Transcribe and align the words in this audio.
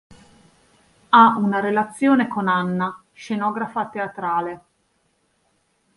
Ha 1.09 1.37
una 1.37 1.59
relazione 1.59 2.27
con 2.27 2.47
Anna, 2.47 3.03
scenografa 3.13 3.87
teatrale. 3.87 4.61